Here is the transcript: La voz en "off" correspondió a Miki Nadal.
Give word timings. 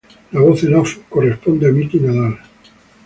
La 0.31 0.39
voz 0.41 0.63
en 0.63 0.73
"off" 0.73 0.97
correspondió 1.09 1.69
a 1.69 1.71
Miki 1.71 1.99
Nadal. 1.99 2.39